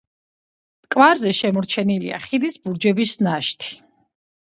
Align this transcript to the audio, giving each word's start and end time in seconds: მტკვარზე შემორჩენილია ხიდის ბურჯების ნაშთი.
მტკვარზე 0.85 1.35
შემორჩენილია 1.41 2.23
ხიდის 2.27 2.61
ბურჯების 2.67 3.17
ნაშთი. 3.25 3.83